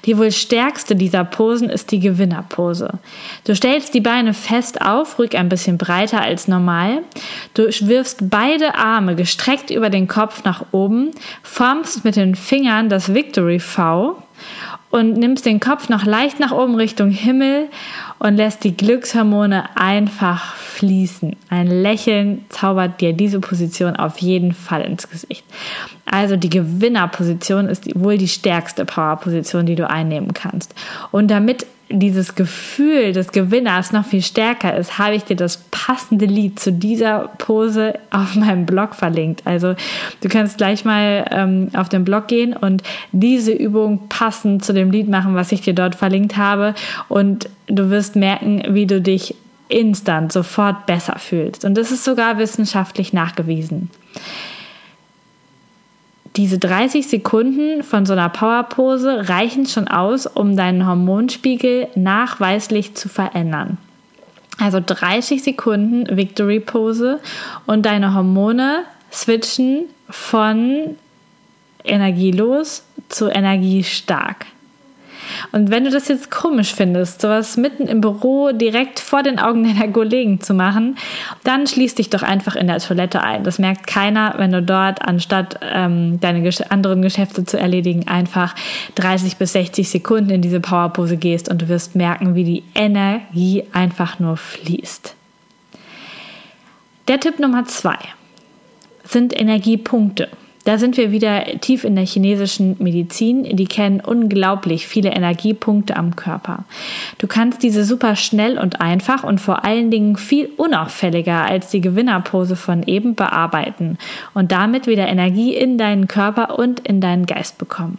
Die 0.05 0.17
wohl 0.19 0.31
stärkste 0.31 0.97
dieser 0.97 1.25
Posen 1.25 1.69
ist 1.69 1.91
die 1.91 2.01
Gewinnerpose. 2.01 2.99
Du 3.45 3.55
stellst 3.55 3.95
die 3.95 4.01
Beine 4.01 4.35
fest 4.35 4.81
auf, 4.81 5.19
ruhig 5.19 5.37
ein 5.37 5.49
bisschen 5.49 5.79
breiter 5.79 6.21
als 6.21 6.49
normal. 6.49 7.03
Du 7.55 7.65
wirfst 7.65 8.31
beide 8.31 8.77
Arme 8.77 9.17
gestreckt 9.17 9.71
über 9.71 9.91
den 9.91 10.09
Kopf 10.09 10.45
nach 10.45 10.67
oben, 10.73 11.11
formst 11.43 12.05
mit 12.05 12.17
den 12.17 12.35
Fingern 12.35 12.89
das 12.89 13.15
Victory 13.15 13.59
V 13.59 14.23
und 14.91 15.15
nimmst 15.15 15.47
den 15.47 15.61
Kopf 15.61 15.89
noch 15.89 16.05
leicht 16.05 16.41
nach 16.41 16.53
oben 16.53 16.77
Richtung 16.77 17.11
Himmel 17.11 17.69
und 18.19 18.37
lässt 18.37 18.65
die 18.65 18.77
Glückshormone 18.77 19.77
einfach 19.77 20.55
fließen. 20.55 21.37
Ein 21.49 21.67
Lächeln 21.67 22.45
zaubert 22.49 23.01
dir 23.01 23.13
diese 23.13 23.41
Position 23.41 23.97
auf 23.97 24.19
jeden 24.19 24.53
Fall 24.53 24.83
ins 24.83 25.09
Gesicht. 25.09 25.45
Also 26.05 26.37
die 26.37 26.51
Gewinnerposition 26.51 27.69
ist 27.69 27.85
wohl 27.99 28.17
die 28.17 28.29
stärkste 28.29 28.85
Powerposition, 28.85 29.67
die 29.67 29.75
du 29.75 29.89
einnehmen 29.89 30.35
kannst. 30.35 30.75
Und 31.11 31.31
damit 31.31 31.67
dieses 31.89 32.35
Gefühl 32.35 33.13
des 33.13 33.31
Gewinners 33.31 33.93
noch 33.93 34.05
viel 34.05 34.23
stärker 34.23 34.77
ist, 34.77 34.99
habe 34.99 35.15
ich 35.15 35.25
dir 35.25 35.37
das 35.37 35.59
passende 35.71 36.27
Lied 36.27 36.59
zu 36.59 36.73
dieser 36.73 37.31
Pose 37.39 37.99
auf 38.11 38.35
meinem 38.35 38.67
Blog 38.67 38.95
verlinkt. 38.95 39.43
Also 39.45 39.75
du 40.21 40.29
kannst 40.29 40.59
gleich 40.59 40.85
mal 40.85 41.27
ähm, 41.31 41.69
auf 41.75 41.89
den 41.89 42.05
Blog 42.05 42.27
gehen 42.27 42.55
und 42.55 42.83
diese 43.13 43.53
Übung 43.53 44.09
passend 44.09 44.65
zu 44.65 44.73
dem 44.73 44.91
Lied 44.91 45.09
machen, 45.09 45.35
was 45.35 45.53
ich 45.53 45.61
dir 45.61 45.75
dort 45.75 45.95
verlinkt 45.95 46.37
habe. 46.37 46.75
Und 47.09 47.49
du 47.69 47.91
wirst 47.91 48.17
merken, 48.17 48.63
wie 48.71 48.87
du 48.87 49.01
dich 49.01 49.37
instant 49.69 50.33
sofort 50.33 50.87
besser 50.87 51.19
fühlst. 51.19 51.65
Und 51.65 51.77
das 51.77 51.93
ist 51.93 52.05
sogar 52.05 52.39
wissenschaftlich 52.39 53.13
nachgewiesen 53.13 53.91
diese 56.37 56.59
30 56.59 57.09
Sekunden 57.09 57.83
von 57.83 58.05
so 58.05 58.13
einer 58.13 58.29
Powerpose 58.29 59.29
reichen 59.29 59.67
schon 59.67 59.89
aus, 59.89 60.27
um 60.27 60.57
deinen 60.57 60.87
Hormonspiegel 60.87 61.89
nachweislich 61.95 62.95
zu 62.95 63.09
verändern. 63.09 63.79
Also 64.59 64.81
30 64.85 65.43
Sekunden 65.43 66.17
Victory 66.17 66.61
Pose 66.61 67.21
und 67.67 67.85
deine 67.87 68.15
Hormone 68.15 68.85
switchen 69.13 69.85
von 70.09 70.97
energielos 71.85 72.85
zu 73.09 73.29
energiestark. 73.29 74.47
Und 75.53 75.71
wenn 75.71 75.85
du 75.85 75.91
das 75.91 76.09
jetzt 76.09 76.31
komisch 76.31 76.75
findest, 76.75 77.21
sowas 77.21 77.57
mitten 77.57 77.87
im 77.87 78.01
Büro 78.01 78.53
direkt 78.53 79.01
vor 79.01 79.23
den 79.23 79.39
Augen 79.39 79.65
deiner 79.65 79.93
Kollegen 79.93 80.41
zu 80.41 80.55
machen, 80.55 80.97
dann 81.45 81.67
schließ 81.67 81.95
dich 81.95 82.11
doch 82.11 82.23
einfach 82.23 82.57
in 82.57 82.67
der 82.67 82.79
Toilette 82.79 83.23
ein. 83.23 83.45
Das 83.45 83.59
merkt 83.59 83.87
keiner, 83.87 84.35
wenn 84.39 84.53
du 84.53 84.63
dort, 84.63 85.03
anstatt 85.03 85.59
ähm, 85.63 86.21
deine 86.21 86.49
anderen 86.69 87.03
Geschäfte 87.03 87.45
zu 87.45 87.59
erledigen, 87.59 88.09
einfach 88.09 88.55
30 88.95 89.37
bis 89.37 89.53
60 89.53 89.89
Sekunden 89.89 90.31
in 90.31 90.43
diese 90.43 90.61
Powerpose 90.61 91.17
gehst 91.17 91.49
und 91.49 91.63
du 91.63 91.69
wirst 91.69 91.97
merken, 91.97 92.35
wie 92.35 92.45
die 92.45 92.65
Energie 92.75 93.65
einfach 93.73 94.19
nur 94.19 94.37
fließt. 94.37 95.15
Der 97.09 97.21
Tipp 97.21 97.39
Nummer 97.39 97.65
zwei 97.67 97.99
sind 99.05 99.39
Energiepunkte. 99.39 100.29
Da 100.67 100.79
sind 100.79 100.97
wir 100.97 101.13
wieder 101.13 101.45
tief 101.61 101.85
in 101.85 101.95
der 101.95 102.05
chinesischen 102.05 102.75
Medizin. 102.81 103.57
Die 103.57 103.67
kennen 103.67 104.01
unglaublich 104.01 104.89
viele 104.89 105.11
Energiepunkte 105.11 105.97
am 105.97 106.17
Körper. 106.17 106.65
Du 107.19 107.29
kannst 107.29 107.63
diese 107.63 107.85
super 107.85 108.17
schnell 108.17 108.59
und 108.59 108.81
einfach 108.81 109.23
und 109.23 109.41
vor 109.41 109.65
allen 109.65 109.93
Dingen 109.93 110.17
viel 110.17 110.51
unauffälliger 110.57 111.45
als 111.45 111.71
die 111.71 111.81
Gewinnerpose 111.81 112.57
von 112.57 112.83
eben 112.83 113.15
bearbeiten 113.15 113.97
und 114.35 114.51
damit 114.51 114.89
wieder 114.89 115.07
Energie 115.07 115.55
in 115.55 115.79
deinen 115.79 116.09
Körper 116.09 116.59
und 116.59 116.81
in 116.81 117.01
deinen 117.01 117.27
Geist 117.27 117.59
bekommen. 117.59 117.99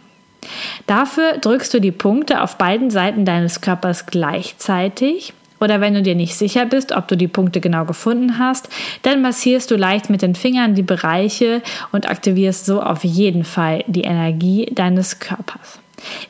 Dafür 0.86 1.38
drückst 1.40 1.72
du 1.72 1.80
die 1.80 1.90
Punkte 1.90 2.42
auf 2.42 2.58
beiden 2.58 2.90
Seiten 2.90 3.24
deines 3.24 3.62
Körpers 3.62 4.04
gleichzeitig 4.04 5.32
oder 5.60 5.80
wenn 5.80 5.94
du 5.94 6.02
dir 6.02 6.14
nicht 6.14 6.34
sicher 6.34 6.66
bist, 6.66 6.92
ob 6.92 7.08
du 7.08 7.16
die 7.16 7.28
Punkte 7.28 7.60
genau 7.60 7.84
gefunden 7.84 8.38
hast, 8.38 8.68
dann 9.02 9.22
massierst 9.22 9.70
du 9.70 9.76
leicht 9.76 10.10
mit 10.10 10.22
den 10.22 10.34
Fingern 10.34 10.74
die 10.74 10.82
Bereiche 10.82 11.62
und 11.92 12.08
aktivierst 12.08 12.66
so 12.66 12.82
auf 12.82 13.04
jeden 13.04 13.44
Fall 13.44 13.84
die 13.86 14.02
Energie 14.02 14.66
deines 14.72 15.18
Körpers. 15.18 15.80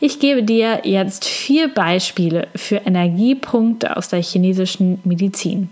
Ich 0.01 0.19
gebe 0.19 0.43
dir 0.43 0.81
jetzt 0.85 1.27
vier 1.27 1.69
Beispiele 1.69 2.49
für 2.55 2.77
Energiepunkte 2.77 3.97
aus 3.97 4.09
der 4.09 4.23
chinesischen 4.23 5.01
Medizin. 5.05 5.69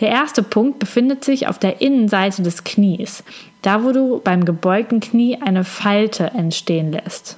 Der 0.00 0.08
erste 0.08 0.42
Punkt 0.42 0.78
befindet 0.78 1.24
sich 1.24 1.46
auf 1.46 1.58
der 1.58 1.80
Innenseite 1.80 2.42
des 2.42 2.64
Knies, 2.64 3.22
da 3.62 3.84
wo 3.84 3.92
du 3.92 4.20
beim 4.22 4.44
gebeugten 4.44 5.00
Knie 5.00 5.38
eine 5.40 5.64
Falte 5.64 6.30
entstehen 6.34 6.92
lässt. 6.92 7.36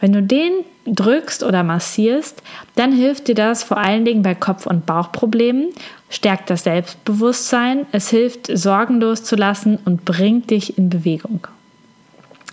Wenn 0.00 0.12
du 0.12 0.22
den 0.22 0.52
drückst 0.86 1.42
oder 1.42 1.62
massierst, 1.62 2.42
dann 2.74 2.92
hilft 2.92 3.28
dir 3.28 3.34
das 3.34 3.62
vor 3.62 3.76
allen 3.76 4.04
Dingen 4.04 4.22
bei 4.22 4.34
Kopf- 4.34 4.66
und 4.66 4.86
Bauchproblemen, 4.86 5.68
stärkt 6.08 6.50
das 6.50 6.64
Selbstbewusstsein, 6.64 7.86
es 7.92 8.08
hilft, 8.08 8.46
Sorgen 8.46 9.00
loszulassen 9.00 9.78
und 9.84 10.04
bringt 10.04 10.50
dich 10.50 10.78
in 10.78 10.88
Bewegung. 10.88 11.46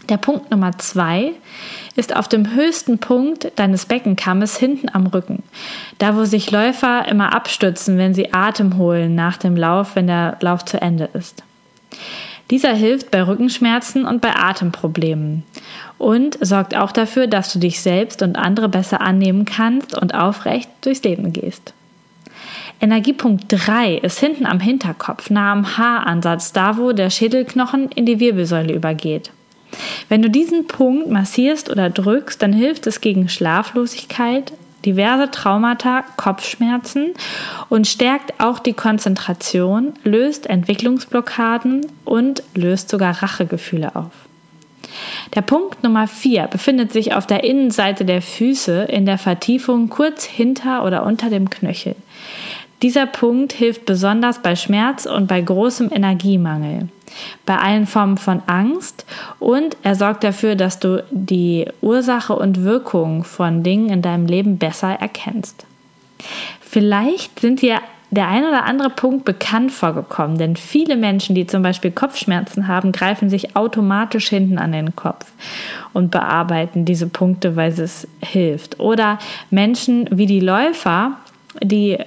Der 0.10 0.18
Punkt 0.18 0.52
Nummer 0.52 0.78
zwei 0.78 1.34
ist 1.96 2.16
auf 2.16 2.28
dem 2.28 2.54
höchsten 2.54 3.00
Punkt 3.00 3.52
deines 3.58 3.86
Beckenkammes 3.86 4.58
hinten 4.58 4.90
am 4.94 5.08
Rücken. 5.08 5.44
Da, 5.98 6.16
wo 6.16 6.24
sich 6.24 6.52
Läufer 6.52 7.08
immer 7.10 7.34
abstützen, 7.34 7.98
wenn 7.98 8.14
sie 8.14 8.34
Atem 8.34 8.78
holen 8.78 9.16
nach 9.16 9.38
dem 9.38 9.58
Lauf, 9.58 9.96
wenn 9.96 10.08
der 10.08 10.38
Lauf 10.40 10.64
zu 10.64 10.82
Ende 10.82 11.10
ist. 11.14 11.44
Dieser 12.50 12.74
hilft 12.74 13.12
bei 13.12 13.26
Rückenschmerzen 13.26 14.06
und 14.06 14.22
bei 14.22 14.36
Atemproblemen 14.36 15.44
und 15.98 16.38
sorgt 16.42 16.78
auch 16.78 16.92
dafür, 16.92 17.28
dass 17.28 17.52
du 17.52 17.60
dich 17.60 17.82
selbst 17.82 18.22
und 18.22 18.38
andere 18.38 18.70
besser 18.70 19.02
annehmen 19.02 19.46
kannst 19.46 20.00
und 20.00 20.16
aufrecht 20.16 20.70
durchs 20.82 21.04
Leben 21.04 21.34
gehst. 21.34 21.74
Energiepunkt 22.80 23.46
3 23.50 23.96
ist 23.96 24.20
hinten 24.20 24.46
am 24.46 24.60
Hinterkopf, 24.60 25.30
nah 25.30 25.52
am 25.52 25.78
Haaransatz, 25.78 26.54
da 26.54 26.78
wo 26.78 26.92
der 26.92 27.10
Schädelknochen 27.10 27.90
in 27.90 28.06
die 28.06 28.20
Wirbelsäule 28.20 28.74
übergeht. 28.74 29.32
Wenn 30.10 30.22
du 30.22 30.30
diesen 30.30 30.68
Punkt 30.68 31.10
massierst 31.10 31.70
oder 31.70 31.90
drückst, 31.90 32.42
dann 32.42 32.54
hilft 32.54 32.88
es 32.88 33.02
gegen 33.02 33.30
Schlaflosigkeit, 33.30 34.54
diverse 34.88 35.30
Traumata, 35.30 36.06
Kopfschmerzen 36.16 37.14
und 37.68 37.88
stärkt 37.88 38.40
auch 38.40 38.60
die 38.60 38.72
Konzentration, 38.72 39.94
löst 40.04 40.48
Entwicklungsblockaden 40.48 41.86
und 42.06 42.42
löst 42.56 42.90
sogar 42.90 43.22
Rachegefühle 43.22 43.96
auf. 43.98 44.12
Der 45.36 45.42
Punkt 45.42 45.84
Nummer 45.84 46.08
4 46.08 46.48
befindet 46.48 46.94
sich 46.94 47.14
auf 47.14 47.28
der 47.28 47.44
Innenseite 47.44 48.06
der 48.06 48.22
Füße 48.22 48.84
in 48.84 49.06
der 49.06 49.18
Vertiefung 49.18 49.90
kurz 49.90 50.24
hinter 50.24 50.86
oder 50.86 51.06
unter 51.06 51.30
dem 51.30 51.50
Knöchel. 51.50 51.96
Dieser 52.84 53.08
Punkt 53.08 53.54
hilft 53.54 53.86
besonders 53.86 54.40
bei 54.40 54.56
Schmerz 54.56 55.08
und 55.08 55.28
bei 55.28 55.42
großem 55.42 55.90
Energiemangel, 55.92 56.90
bei 57.46 57.58
allen 57.58 57.88
Formen 57.88 58.18
von 58.18 58.44
Angst 58.46 59.06
und 59.40 59.76
er 59.82 59.96
sorgt 59.96 60.24
dafür, 60.24 60.56
dass 60.56 60.80
du 60.80 61.04
die 61.10 61.66
Ursache 61.82 62.36
und 62.36 62.64
Wirkung 62.64 63.24
von 63.24 63.64
Dingen 63.64 63.90
in 63.90 64.04
deinem 64.04 64.28
Leben 64.28 64.60
besser 64.60 64.90
erkennst. 64.90 65.66
Vielleicht 66.62 67.40
sind 67.40 67.62
dir 67.62 67.80
der 68.10 68.28
ein 68.28 68.46
oder 68.46 68.64
andere 68.64 68.90
Punkt 68.90 69.26
bekannt 69.26 69.72
vorgekommen, 69.72 70.38
denn 70.38 70.56
viele 70.56 70.96
Menschen, 70.96 71.36
die 71.36 71.46
zum 71.46 71.62
Beispiel 71.62 71.92
Kopfschmerzen 71.92 72.68
haben, 72.68 72.92
greifen 72.92 73.30
sich 73.30 73.56
automatisch 73.56 74.30
hinten 74.30 74.60
an 74.60 74.72
den 74.72 74.96
Kopf 74.96 75.26
und 75.94 76.12
bearbeiten 76.12 76.86
diese 76.86 77.08
Punkte, 77.08 77.56
weil 77.56 77.72
es 77.72 78.08
hilft. 78.24 78.80
Oder 78.80 79.20
Menschen 79.50 80.08
wie 80.12 80.26
die 80.26 80.40
Läufer, 80.40 81.14
die 81.62 81.98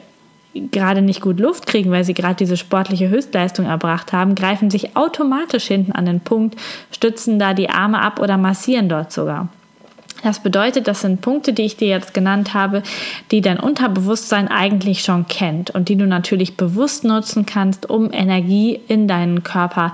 gerade 0.54 1.02
nicht 1.02 1.20
gut 1.20 1.38
Luft 1.40 1.66
kriegen, 1.66 1.90
weil 1.90 2.04
sie 2.04 2.14
gerade 2.14 2.34
diese 2.34 2.56
sportliche 2.56 3.08
Höchstleistung 3.08 3.66
erbracht 3.66 4.12
haben, 4.12 4.34
greifen 4.34 4.70
sich 4.70 4.96
automatisch 4.96 5.66
hinten 5.66 5.92
an 5.92 6.06
den 6.06 6.20
Punkt, 6.20 6.58
stützen 6.90 7.38
da 7.38 7.54
die 7.54 7.70
Arme 7.70 8.00
ab 8.00 8.20
oder 8.20 8.36
massieren 8.36 8.88
dort 8.88 9.12
sogar. 9.12 9.48
Das 10.22 10.40
bedeutet, 10.40 10.86
das 10.86 11.00
sind 11.00 11.22
Punkte, 11.22 11.52
die 11.52 11.62
ich 11.62 11.76
dir 11.76 11.88
jetzt 11.88 12.12
genannt 12.12 12.52
habe, 12.52 12.82
die 13.30 13.40
dein 13.40 13.58
Unterbewusstsein 13.58 14.48
eigentlich 14.48 15.02
schon 15.02 15.26
kennt 15.28 15.70
und 15.70 15.88
die 15.88 15.96
du 15.96 16.06
natürlich 16.06 16.56
bewusst 16.56 17.04
nutzen 17.04 17.46
kannst, 17.46 17.88
um 17.88 18.12
Energie 18.12 18.78
in 18.88 19.08
deinen 19.08 19.42
Körper 19.42 19.92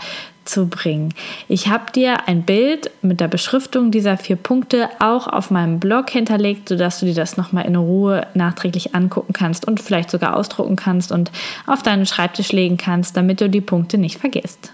zu 0.48 0.66
bringen. 0.66 1.12
Ich 1.48 1.68
habe 1.68 1.92
dir 1.92 2.28
ein 2.28 2.42
Bild 2.42 2.90
mit 3.02 3.20
der 3.20 3.28
Beschriftung 3.28 3.90
dieser 3.90 4.16
vier 4.16 4.36
Punkte 4.36 4.88
auch 4.98 5.26
auf 5.26 5.50
meinem 5.50 5.80
Blog 5.80 6.10
hinterlegt, 6.10 6.68
sodass 6.68 7.00
du 7.00 7.06
dir 7.06 7.14
das 7.14 7.36
nochmal 7.36 7.66
in 7.66 7.76
Ruhe 7.76 8.26
nachträglich 8.34 8.94
angucken 8.94 9.32
kannst 9.32 9.66
und 9.66 9.80
vielleicht 9.80 10.10
sogar 10.10 10.36
ausdrucken 10.36 10.76
kannst 10.76 11.12
und 11.12 11.30
auf 11.66 11.82
deinen 11.82 12.06
Schreibtisch 12.06 12.52
legen 12.52 12.76
kannst, 12.76 13.16
damit 13.16 13.40
du 13.40 13.48
die 13.48 13.60
Punkte 13.60 13.98
nicht 13.98 14.18
vergisst. 14.18 14.72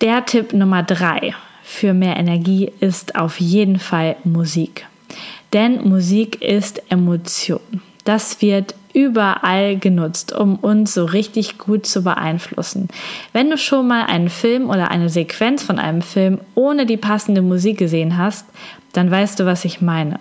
Der 0.00 0.24
Tipp 0.26 0.52
Nummer 0.52 0.82
drei 0.82 1.34
für 1.62 1.94
mehr 1.94 2.16
Energie 2.16 2.70
ist 2.80 3.16
auf 3.16 3.40
jeden 3.40 3.78
Fall 3.78 4.16
Musik. 4.24 4.86
Denn 5.52 5.88
Musik 5.88 6.42
ist 6.42 6.82
Emotion. 6.90 7.60
Das 8.04 8.40
wird 8.42 8.74
überall 8.96 9.76
genutzt, 9.76 10.32
um 10.32 10.56
uns 10.56 10.94
so 10.94 11.04
richtig 11.04 11.58
gut 11.58 11.84
zu 11.84 12.02
beeinflussen. 12.02 12.88
Wenn 13.34 13.50
du 13.50 13.58
schon 13.58 13.86
mal 13.86 14.06
einen 14.06 14.30
Film 14.30 14.70
oder 14.70 14.90
eine 14.90 15.10
Sequenz 15.10 15.62
von 15.62 15.78
einem 15.78 16.00
Film 16.00 16.40
ohne 16.54 16.86
die 16.86 16.96
passende 16.96 17.42
Musik 17.42 17.76
gesehen 17.76 18.16
hast, 18.16 18.46
dann 18.94 19.10
weißt 19.10 19.38
du, 19.38 19.44
was 19.44 19.66
ich 19.66 19.82
meine. 19.82 20.18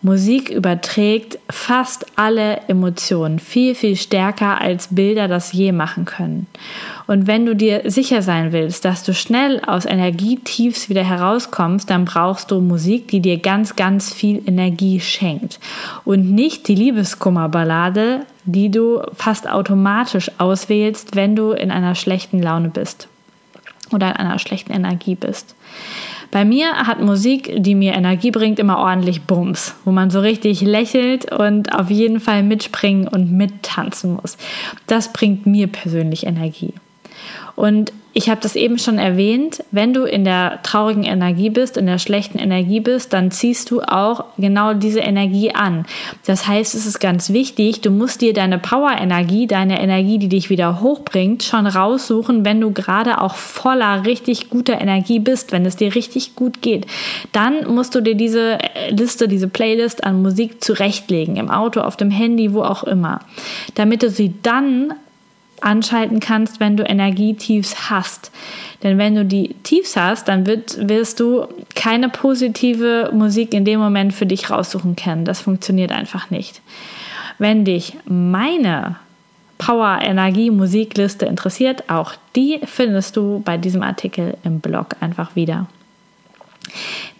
Musik 0.00 0.50
überträgt 0.50 1.40
fast 1.50 2.06
alle 2.14 2.60
Emotionen 2.68 3.40
viel, 3.40 3.74
viel 3.74 3.96
stärker 3.96 4.60
als 4.60 4.94
Bilder 4.94 5.26
das 5.26 5.52
je 5.52 5.72
machen 5.72 6.04
können. 6.04 6.46
Und 7.06 7.26
wenn 7.26 7.46
du 7.46 7.54
dir 7.54 7.82
sicher 7.84 8.20
sein 8.22 8.52
willst, 8.52 8.84
dass 8.84 9.04
du 9.04 9.14
schnell 9.14 9.60
aus 9.64 9.84
Energietiefs 9.84 10.88
wieder 10.88 11.04
herauskommst, 11.04 11.88
dann 11.88 12.04
brauchst 12.04 12.50
du 12.50 12.60
Musik, 12.60 13.08
die 13.08 13.20
dir 13.20 13.38
ganz, 13.38 13.76
ganz 13.76 14.12
viel 14.12 14.42
Energie 14.46 15.00
schenkt. 15.00 15.60
Und 16.04 16.32
nicht 16.32 16.66
die 16.66 16.74
Liebeskummerballade, 16.74 18.26
die 18.44 18.70
du 18.70 19.02
fast 19.14 19.48
automatisch 19.48 20.30
auswählst, 20.38 21.14
wenn 21.14 21.36
du 21.36 21.52
in 21.52 21.70
einer 21.70 21.94
schlechten 21.94 22.42
Laune 22.42 22.70
bist 22.70 23.08
oder 23.92 24.08
in 24.10 24.16
einer 24.16 24.40
schlechten 24.40 24.72
Energie 24.72 25.14
bist. 25.14 25.54
Bei 26.32 26.44
mir 26.44 26.74
hat 26.74 27.00
Musik, 27.00 27.52
die 27.58 27.76
mir 27.76 27.94
Energie 27.94 28.32
bringt, 28.32 28.58
immer 28.58 28.78
ordentlich 28.78 29.22
Bums, 29.22 29.76
wo 29.84 29.92
man 29.92 30.10
so 30.10 30.18
richtig 30.18 30.60
lächelt 30.60 31.32
und 31.32 31.72
auf 31.72 31.88
jeden 31.88 32.18
Fall 32.18 32.42
mitspringen 32.42 33.06
und 33.06 33.30
mittanzen 33.30 34.14
muss. 34.14 34.36
Das 34.88 35.12
bringt 35.12 35.46
mir 35.46 35.68
persönlich 35.68 36.26
Energie. 36.26 36.74
Und 37.56 37.92
ich 38.18 38.30
habe 38.30 38.40
das 38.40 38.56
eben 38.56 38.78
schon 38.78 38.98
erwähnt, 38.98 39.62
wenn 39.72 39.92
du 39.92 40.04
in 40.04 40.24
der 40.24 40.60
traurigen 40.62 41.04
Energie 41.04 41.50
bist, 41.50 41.76
in 41.76 41.84
der 41.84 41.98
schlechten 41.98 42.38
Energie 42.38 42.80
bist, 42.80 43.12
dann 43.12 43.30
ziehst 43.30 43.70
du 43.70 43.82
auch 43.82 44.24
genau 44.38 44.72
diese 44.72 45.00
Energie 45.00 45.54
an. 45.54 45.84
Das 46.24 46.46
heißt, 46.46 46.74
es 46.74 46.86
ist 46.86 46.98
ganz 46.98 47.28
wichtig, 47.28 47.82
du 47.82 47.90
musst 47.90 48.22
dir 48.22 48.32
deine 48.32 48.58
Power-Energie, 48.58 49.46
deine 49.46 49.82
Energie, 49.82 50.16
die 50.16 50.30
dich 50.30 50.48
wieder 50.48 50.80
hochbringt, 50.80 51.42
schon 51.42 51.66
raussuchen, 51.66 52.46
wenn 52.46 52.58
du 52.58 52.72
gerade 52.72 53.20
auch 53.20 53.34
voller 53.34 54.06
richtig 54.06 54.48
guter 54.48 54.80
Energie 54.80 55.18
bist, 55.18 55.52
wenn 55.52 55.66
es 55.66 55.76
dir 55.76 55.94
richtig 55.94 56.36
gut 56.36 56.62
geht. 56.62 56.86
Dann 57.32 57.66
musst 57.74 57.94
du 57.94 58.00
dir 58.00 58.14
diese 58.14 58.56
Liste, 58.88 59.28
diese 59.28 59.48
Playlist 59.48 60.04
an 60.04 60.22
Musik 60.22 60.64
zurechtlegen, 60.64 61.36
im 61.36 61.50
Auto, 61.50 61.82
auf 61.82 61.98
dem 61.98 62.10
Handy, 62.10 62.54
wo 62.54 62.62
auch 62.62 62.84
immer, 62.84 63.20
damit 63.74 64.02
du 64.02 64.08
sie 64.08 64.32
dann 64.42 64.94
anschalten 65.60 66.20
kannst, 66.20 66.60
wenn 66.60 66.76
du 66.76 66.84
Energietiefs 66.84 67.90
hast. 67.90 68.30
Denn 68.82 68.98
wenn 68.98 69.14
du 69.14 69.24
die 69.24 69.54
Tiefs 69.62 69.96
hast, 69.96 70.28
dann 70.28 70.46
wird, 70.46 70.88
wirst 70.88 71.20
du 71.20 71.46
keine 71.74 72.08
positive 72.08 73.10
Musik 73.12 73.54
in 73.54 73.64
dem 73.64 73.80
Moment 73.80 74.12
für 74.12 74.26
dich 74.26 74.50
raussuchen 74.50 74.96
können. 74.96 75.24
Das 75.24 75.40
funktioniert 75.40 75.92
einfach 75.92 76.30
nicht. 76.30 76.60
Wenn 77.38 77.64
dich 77.64 77.96
meine 78.06 78.96
Power 79.58 80.00
Energie 80.02 80.50
Musikliste 80.50 81.26
interessiert, 81.26 81.88
auch 81.88 82.12
die 82.34 82.60
findest 82.64 83.16
du 83.16 83.40
bei 83.44 83.56
diesem 83.56 83.82
Artikel 83.82 84.36
im 84.44 84.60
Blog 84.60 84.96
einfach 85.00 85.34
wieder. 85.34 85.66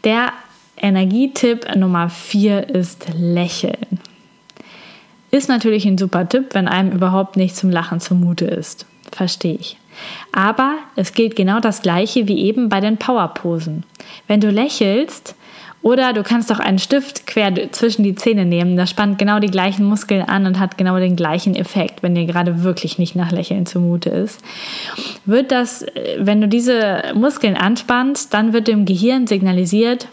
Der 0.05 0.33
Energietipp 0.77 1.75
Nummer 1.75 2.11
4 2.11 2.69
ist 2.69 3.07
Lächeln. 3.15 3.96
Ist 5.37 5.51
natürlich 5.51 5.85
ein 5.85 5.99
super 5.99 6.27
Tipp, 6.27 6.55
wenn 6.55 6.67
einem 6.67 6.93
überhaupt 6.93 7.37
nicht 7.37 7.57
zum 7.57 7.69
Lachen 7.69 8.01
zumute 8.01 8.47
ist. 8.47 8.87
Verstehe 9.13 9.57
ich. 9.57 9.77
Aber 10.33 10.77
es 10.97 11.13
gilt 11.13 11.37
genau 11.37 11.61
das 11.61 11.83
Gleiche 11.83 12.27
wie 12.27 12.41
eben 12.41 12.71
bei 12.71 12.81
den 12.81 12.97
Powerposen. 12.97 13.85
Wenn 14.29 14.41
du 14.41 14.49
lächelst, 14.49 15.35
oder 15.83 16.15
du 16.15 16.23
kannst 16.23 16.51
auch 16.51 16.59
einen 16.59 16.79
Stift 16.79 17.27
quer 17.27 17.53
zwischen 17.71 18.03
die 18.03 18.15
Zähne 18.15 18.47
nehmen. 18.47 18.79
Das 18.79 18.89
spannt 18.89 19.19
genau 19.19 19.39
die 19.39 19.51
gleichen 19.51 19.85
Muskeln 19.85 20.23
an 20.23 20.47
und 20.47 20.59
hat 20.59 20.79
genau 20.79 20.99
den 20.99 21.17
gleichen 21.17 21.55
Effekt, 21.55 22.03
wenn 22.03 22.15
dir 22.15 22.25
gerade 22.25 22.65
wirklich 22.65 22.99
nicht 22.99 23.15
nach 23.15 23.31
Lächeln 23.31 23.67
zumute 23.67 24.09
ist. 24.09 24.41
Wird 25.27 25.53
das, 25.53 25.85
wenn 26.19 26.41
du 26.41 26.49
diese 26.49 27.03
Muskeln 27.15 27.57
anspannst, 27.57 28.33
dann 28.33 28.55
wird 28.55 28.69
dem 28.69 28.87
Gehirn 28.87 29.27
signalisiert, 29.27 30.09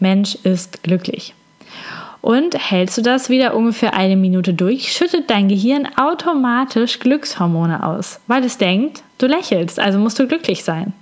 Mensch 0.00 0.34
ist 0.44 0.82
glücklich. 0.82 1.34
Und 2.26 2.58
hältst 2.58 2.98
du 2.98 3.02
das 3.02 3.30
wieder 3.30 3.54
ungefähr 3.54 3.94
eine 3.94 4.16
Minute 4.16 4.52
durch, 4.52 4.92
schüttet 4.92 5.30
dein 5.30 5.46
Gehirn 5.46 5.86
automatisch 5.96 6.98
Glückshormone 6.98 7.86
aus, 7.86 8.18
weil 8.26 8.42
es 8.42 8.58
denkt, 8.58 9.04
du 9.18 9.28
lächelst, 9.28 9.78
also 9.78 10.00
musst 10.00 10.18
du 10.18 10.26
glücklich 10.26 10.64
sein. 10.64 10.92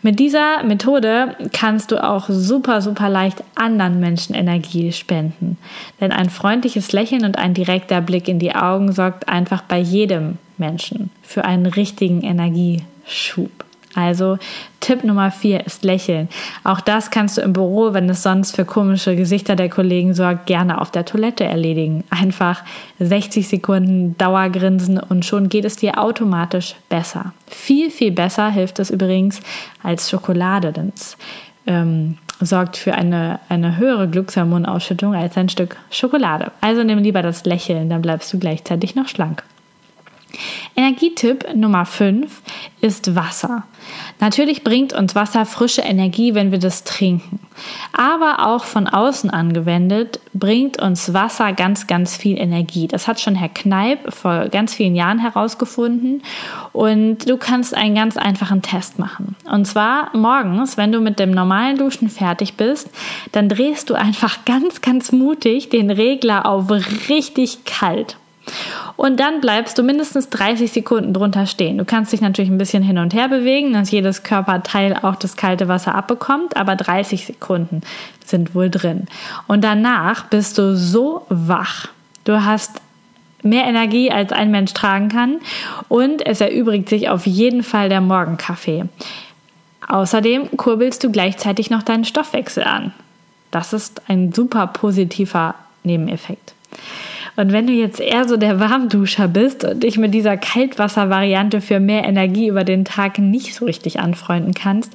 Mit 0.00 0.18
dieser 0.18 0.62
Methode 0.62 1.36
kannst 1.52 1.92
du 1.92 2.02
auch 2.02 2.30
super, 2.30 2.80
super 2.80 3.10
leicht 3.10 3.44
anderen 3.54 4.00
Menschen 4.00 4.34
Energie 4.34 4.92
spenden. 4.92 5.58
Denn 6.00 6.10
ein 6.10 6.30
freundliches 6.30 6.92
Lächeln 6.92 7.26
und 7.26 7.36
ein 7.36 7.52
direkter 7.52 8.00
Blick 8.00 8.26
in 8.26 8.38
die 8.38 8.54
Augen 8.54 8.92
sorgt 8.92 9.28
einfach 9.28 9.60
bei 9.60 9.78
jedem 9.78 10.38
Menschen 10.56 11.10
für 11.22 11.44
einen 11.44 11.66
richtigen 11.66 12.22
Energieschub. 12.22 13.50
Also 13.94 14.38
Tipp 14.78 15.04
Nummer 15.04 15.30
vier 15.30 15.66
ist 15.66 15.84
Lächeln. 15.84 16.28
Auch 16.64 16.80
das 16.80 17.10
kannst 17.10 17.36
du 17.36 17.42
im 17.42 17.52
Büro, 17.52 17.92
wenn 17.92 18.08
es 18.08 18.22
sonst 18.22 18.54
für 18.54 18.64
komische 18.64 19.16
Gesichter 19.16 19.56
der 19.56 19.68
Kollegen 19.68 20.14
sorgt, 20.14 20.46
gerne 20.46 20.80
auf 20.80 20.90
der 20.90 21.04
Toilette 21.04 21.44
erledigen. 21.44 22.04
Einfach 22.10 22.62
60 22.98 23.48
Sekunden 23.48 24.16
Dauergrinsen 24.16 24.98
und 24.98 25.24
schon 25.24 25.48
geht 25.48 25.64
es 25.64 25.76
dir 25.76 25.98
automatisch 26.00 26.76
besser. 26.88 27.32
Viel, 27.46 27.90
viel 27.90 28.12
besser 28.12 28.50
hilft 28.50 28.78
es 28.78 28.90
übrigens 28.90 29.40
als 29.82 30.08
Schokolade, 30.08 30.72
denn 30.72 30.92
es 30.94 31.16
ähm, 31.66 32.16
sorgt 32.40 32.76
für 32.76 32.94
eine, 32.94 33.40
eine 33.48 33.76
höhere 33.76 34.08
Glückshormonausschüttung 34.08 35.14
als 35.14 35.36
ein 35.36 35.48
Stück 35.48 35.76
Schokolade. 35.90 36.52
Also 36.60 36.84
nimm 36.84 36.98
lieber 37.00 37.22
das 37.22 37.44
Lächeln, 37.44 37.90
dann 37.90 38.02
bleibst 38.02 38.32
du 38.32 38.38
gleichzeitig 38.38 38.94
noch 38.94 39.08
schlank. 39.08 39.42
Energietipp 40.76 41.54
Nummer 41.54 41.84
5 41.84 42.42
ist 42.80 43.14
Wasser. 43.14 43.64
Natürlich 44.20 44.64
bringt 44.64 44.92
uns 44.92 45.14
Wasser 45.14 45.46
frische 45.46 45.82
Energie, 45.82 46.34
wenn 46.34 46.50
wir 46.50 46.58
das 46.58 46.84
trinken. 46.84 47.40
Aber 47.92 48.46
auch 48.46 48.64
von 48.64 48.86
außen 48.86 49.30
angewendet 49.30 50.20
bringt 50.32 50.80
uns 50.80 51.12
Wasser 51.12 51.52
ganz, 51.52 51.86
ganz 51.86 52.16
viel 52.16 52.38
Energie. 52.38 52.88
Das 52.88 53.08
hat 53.08 53.20
schon 53.20 53.34
Herr 53.34 53.48
Kneip 53.48 54.12
vor 54.12 54.48
ganz 54.48 54.74
vielen 54.74 54.94
Jahren 54.94 55.18
herausgefunden. 55.18 56.22
Und 56.72 57.28
du 57.28 57.36
kannst 57.36 57.74
einen 57.74 57.94
ganz 57.94 58.16
einfachen 58.16 58.62
Test 58.62 58.98
machen. 58.98 59.36
Und 59.50 59.66
zwar 59.66 60.16
morgens, 60.16 60.76
wenn 60.76 60.92
du 60.92 61.00
mit 61.00 61.18
dem 61.18 61.30
normalen 61.30 61.76
Duschen 61.76 62.08
fertig 62.08 62.54
bist, 62.54 62.90
dann 63.32 63.48
drehst 63.48 63.90
du 63.90 63.94
einfach 63.94 64.44
ganz, 64.44 64.80
ganz 64.80 65.12
mutig 65.12 65.68
den 65.68 65.90
Regler 65.90 66.46
auf 66.46 66.70
richtig 67.08 67.64
kalt. 67.64 68.16
Und 69.00 69.18
dann 69.18 69.40
bleibst 69.40 69.78
du 69.78 69.82
mindestens 69.82 70.28
30 70.28 70.70
Sekunden 70.70 71.14
drunter 71.14 71.46
stehen. 71.46 71.78
Du 71.78 71.86
kannst 71.86 72.12
dich 72.12 72.20
natürlich 72.20 72.50
ein 72.50 72.58
bisschen 72.58 72.82
hin 72.82 72.98
und 72.98 73.14
her 73.14 73.28
bewegen, 73.28 73.72
dass 73.72 73.90
jedes 73.90 74.24
Körperteil 74.24 74.94
auch 75.00 75.16
das 75.16 75.38
kalte 75.38 75.68
Wasser 75.68 75.94
abbekommt, 75.94 76.54
aber 76.58 76.76
30 76.76 77.24
Sekunden 77.24 77.80
sind 78.26 78.54
wohl 78.54 78.68
drin. 78.68 79.06
Und 79.46 79.64
danach 79.64 80.26
bist 80.26 80.58
du 80.58 80.76
so 80.76 81.24
wach. 81.30 81.88
Du 82.24 82.44
hast 82.44 82.82
mehr 83.42 83.64
Energie, 83.64 84.10
als 84.10 84.32
ein 84.32 84.50
Mensch 84.50 84.74
tragen 84.74 85.08
kann. 85.08 85.40
Und 85.88 86.26
es 86.26 86.42
erübrigt 86.42 86.90
sich 86.90 87.08
auf 87.08 87.26
jeden 87.26 87.62
Fall 87.62 87.88
der 87.88 88.02
Morgenkaffee. 88.02 88.84
Außerdem 89.88 90.58
kurbelst 90.58 91.02
du 91.02 91.10
gleichzeitig 91.10 91.70
noch 91.70 91.82
deinen 91.82 92.04
Stoffwechsel 92.04 92.64
an. 92.64 92.92
Das 93.50 93.72
ist 93.72 94.02
ein 94.10 94.34
super 94.34 94.66
positiver 94.66 95.54
Nebeneffekt. 95.84 96.52
Und 97.36 97.52
wenn 97.52 97.66
du 97.66 97.72
jetzt 97.72 98.00
eher 98.00 98.28
so 98.28 98.36
der 98.36 98.60
Warmduscher 98.60 99.28
bist 99.28 99.64
und 99.64 99.82
dich 99.82 99.98
mit 99.98 100.14
dieser 100.14 100.36
Kaltwasservariante 100.36 101.60
für 101.60 101.80
mehr 101.80 102.04
Energie 102.04 102.48
über 102.48 102.64
den 102.64 102.84
Tag 102.84 103.18
nicht 103.18 103.54
so 103.54 103.64
richtig 103.64 104.00
anfreunden 104.00 104.54
kannst, 104.54 104.92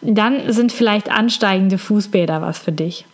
dann 0.00 0.52
sind 0.52 0.72
vielleicht 0.72 1.10
ansteigende 1.10 1.78
Fußbäder 1.78 2.42
was 2.42 2.58
für 2.58 2.72
dich. 2.72 3.06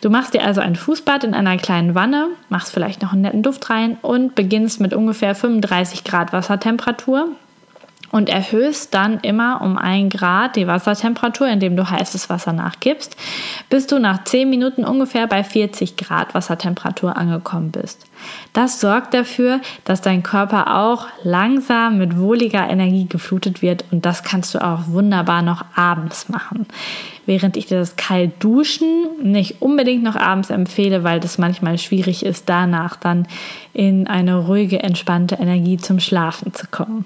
Du 0.00 0.10
machst 0.10 0.34
dir 0.34 0.44
also 0.44 0.60
ein 0.60 0.76
Fußbad 0.76 1.24
in 1.24 1.34
einer 1.34 1.56
kleinen 1.58 1.94
Wanne, 1.94 2.28
machst 2.48 2.72
vielleicht 2.72 3.02
noch 3.02 3.12
einen 3.12 3.22
netten 3.22 3.42
Duft 3.42 3.68
rein 3.70 3.98
und 4.02 4.34
beginnst 4.34 4.80
mit 4.80 4.94
ungefähr 4.94 5.34
35 5.34 6.04
Grad 6.04 6.32
Wassertemperatur 6.32 7.28
und 8.12 8.28
erhöhst 8.28 8.94
dann 8.94 9.20
immer 9.20 9.60
um 9.62 9.78
ein 9.78 10.08
Grad 10.08 10.56
die 10.56 10.66
Wassertemperatur, 10.66 11.48
indem 11.48 11.76
du 11.76 11.88
heißes 11.88 12.28
Wasser 12.28 12.52
nachgibst, 12.52 13.16
bis 13.68 13.86
du 13.86 13.98
nach 13.98 14.24
10 14.24 14.50
Minuten 14.50 14.84
ungefähr 14.84 15.26
bei 15.26 15.44
40 15.44 15.96
Grad 15.96 16.34
Wassertemperatur 16.34 17.16
angekommen 17.16 17.70
bist. 17.70 18.06
Das 18.52 18.80
sorgt 18.80 19.14
dafür, 19.14 19.60
dass 19.84 20.00
dein 20.02 20.22
Körper 20.22 20.76
auch 20.76 21.06
langsam 21.22 21.98
mit 21.98 22.18
wohliger 22.18 22.68
Energie 22.68 23.06
geflutet 23.06 23.62
wird 23.62 23.84
und 23.90 24.04
das 24.04 24.22
kannst 24.22 24.54
du 24.54 24.64
auch 24.64 24.88
wunderbar 24.88 25.42
noch 25.42 25.64
abends 25.76 26.28
machen. 26.28 26.66
Während 27.26 27.56
ich 27.56 27.66
dir 27.66 27.78
das 27.78 27.96
kalt 27.96 28.42
duschen 28.42 29.06
nicht 29.22 29.62
unbedingt 29.62 30.02
noch 30.02 30.16
abends 30.16 30.50
empfehle, 30.50 31.04
weil 31.04 31.20
das 31.20 31.38
manchmal 31.38 31.78
schwierig 31.78 32.24
ist, 32.24 32.48
danach 32.48 32.96
dann 32.96 33.28
in 33.72 34.08
eine 34.08 34.36
ruhige, 34.36 34.82
entspannte 34.82 35.36
Energie 35.36 35.76
zum 35.76 36.00
Schlafen 36.00 36.52
zu 36.52 36.66
kommen. 36.66 37.04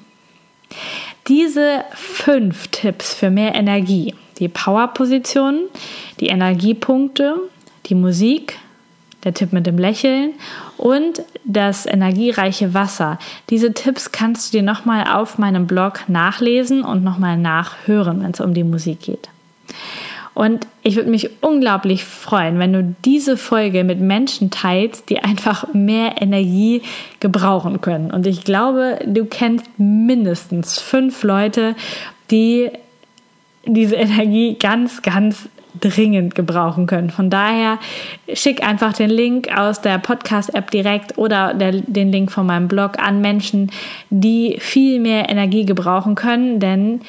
Diese 1.29 1.85
fünf 1.95 2.69
Tipps 2.69 3.15
für 3.15 3.31
mehr 3.31 3.55
Energie, 3.55 4.15
die 4.39 4.49
Powerpositionen, 4.49 5.69
die 6.21 6.27
Energiepunkte, 6.27 7.37
die 7.87 7.95
Musik, 7.95 8.59
der 9.25 9.33
Tipp 9.33 9.53
mit 9.53 9.67
dem 9.67 9.79
Lächeln 9.79 10.33
und 10.77 11.23
das 11.45 11.87
energiereiche 11.87 12.75
Wasser. 12.75 13.19
Diese 13.51 13.73
Tipps 13.73 14.13
kannst 14.13 14.53
du 14.53 14.59
dir 14.59 14.63
nochmal 14.63 15.07
auf 15.11 15.39
meinem 15.39 15.67
Blog 15.67 16.01
nachlesen 16.09 16.85
und 16.85 17.03
nochmal 17.03 17.39
nachhören, 17.39 18.23
wenn 18.23 18.33
es 18.33 18.41
um 18.41 18.55
die 18.55 18.65
Musik 18.65 19.01
geht. 19.01 19.29
Und 20.35 20.67
ich 20.83 20.97
würde 20.97 21.11
mich 21.11 21.31
unglaublich 21.41 22.05
freuen, 22.05 22.59
wenn 22.59 22.73
du 22.73 22.97
diese 23.05 23.37
Folge 23.37 23.85
mit 23.85 24.01
Menschen 24.01 24.51
teilst, 24.51 25.09
die 25.09 25.21
einfach 25.21 25.73
mehr 25.73 26.21
Energie 26.21 26.83
gebrauchen 27.21 27.81
können. 27.81 28.11
Und 28.11 28.27
ich 28.27 28.45
glaube, 28.45 28.99
du 29.07 29.25
kennst 29.27 29.67
mindestens 29.79 30.81
fünf 30.81 31.23
Leute, 31.23 31.77
die 32.31 32.71
diese 33.65 33.95
Energie 33.95 34.57
ganz, 34.59 35.03
ganz 35.03 35.49
dringend 35.81 36.35
gebrauchen 36.35 36.87
können. 36.87 37.11
Von 37.11 37.31
daher 37.31 37.79
schick 38.33 38.67
einfach 38.67 38.93
den 38.93 39.11
Link 39.11 39.49
aus 39.57 39.81
der 39.81 39.99
Podcast-App 39.99 40.71
direkt 40.71 41.19
oder 41.19 41.55
der, 41.55 41.73
den 41.73 42.13
Link 42.13 42.31
von 42.31 42.47
meinem 42.47 42.69
Blog 42.69 42.99
an 42.99 43.21
Menschen, 43.21 43.71
die 44.11 44.57
viel 44.61 45.01
mehr 45.01 45.29
Energie 45.29 45.65
gebrauchen 45.65 46.15
können, 46.15 46.61
denn 46.61 47.01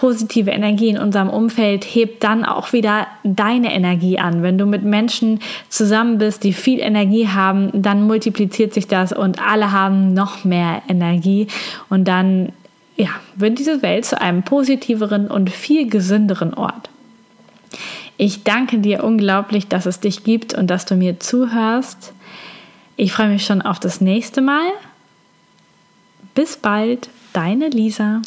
positive 0.00 0.50
Energie 0.50 0.88
in 0.88 0.96
unserem 0.96 1.28
Umfeld 1.28 1.84
hebt 1.84 2.24
dann 2.24 2.46
auch 2.46 2.72
wieder 2.72 3.06
deine 3.22 3.74
Energie 3.74 4.18
an. 4.18 4.42
Wenn 4.42 4.56
du 4.56 4.64
mit 4.64 4.82
Menschen 4.82 5.40
zusammen 5.68 6.16
bist, 6.16 6.42
die 6.42 6.54
viel 6.54 6.80
Energie 6.80 7.28
haben, 7.28 7.70
dann 7.74 8.06
multipliziert 8.06 8.72
sich 8.72 8.86
das 8.86 9.12
und 9.12 9.46
alle 9.46 9.72
haben 9.72 10.14
noch 10.14 10.42
mehr 10.42 10.80
Energie 10.88 11.48
und 11.90 12.08
dann 12.08 12.52
ja, 12.96 13.10
wird 13.36 13.58
diese 13.58 13.82
Welt 13.82 14.06
zu 14.06 14.18
einem 14.18 14.42
positiveren 14.42 15.28
und 15.28 15.50
viel 15.50 15.86
gesünderen 15.86 16.54
Ort. 16.54 16.88
Ich 18.16 18.42
danke 18.42 18.78
dir 18.78 19.04
unglaublich, 19.04 19.68
dass 19.68 19.84
es 19.84 20.00
dich 20.00 20.24
gibt 20.24 20.54
und 20.54 20.68
dass 20.68 20.86
du 20.86 20.94
mir 20.94 21.20
zuhörst. 21.20 22.14
Ich 22.96 23.12
freue 23.12 23.28
mich 23.28 23.44
schon 23.44 23.60
auf 23.60 23.78
das 23.78 24.00
nächste 24.00 24.40
Mal. 24.40 24.70
Bis 26.34 26.56
bald, 26.56 27.10
deine 27.34 27.68
Lisa. 27.68 28.22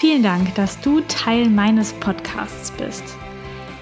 Vielen 0.00 0.22
Dank, 0.22 0.54
dass 0.54 0.80
du 0.80 1.02
Teil 1.02 1.50
meines 1.50 1.92
Podcasts 1.92 2.70
bist. 2.70 3.04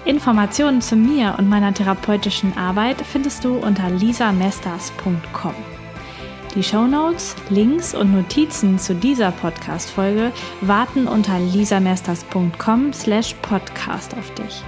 Informationen 0.03 0.81
zu 0.81 0.97
mir 0.97 1.35
und 1.37 1.47
meiner 1.47 1.73
therapeutischen 1.73 2.57
Arbeit 2.57 2.97
findest 3.09 3.45
du 3.45 3.55
unter 3.55 3.89
lisamesters.com. 3.89 5.53
Die 6.55 6.61
Shownotes, 6.61 7.37
Links 7.49 7.95
und 7.95 8.13
Notizen 8.13 8.77
zu 8.79 8.95
dieser 8.95 9.31
Podcast-Folge 9.31 10.33
warten 10.59 11.07
unter 11.07 11.39
lisamesters.com 11.39 12.91
slash 12.91 13.33
podcast 13.41 14.13
auf 14.17 14.29
dich. 14.33 14.61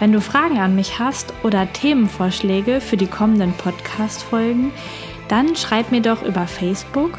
Wenn 0.00 0.12
du 0.12 0.22
Fragen 0.22 0.56
an 0.56 0.74
mich 0.74 0.98
hast 0.98 1.34
oder 1.42 1.70
Themenvorschläge 1.70 2.80
für 2.80 2.96
die 2.96 3.08
kommenden 3.08 3.52
Podcast-Folgen, 3.52 4.72
dann 5.28 5.54
schreib 5.54 5.90
mir 5.90 6.00
doch 6.00 6.22
über 6.22 6.46
Facebook 6.46 7.18